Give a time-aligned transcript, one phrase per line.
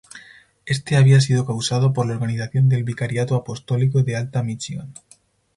[0.65, 4.95] Este había sido causado por la organización del Vicariato Apostólico de Alta Michigan.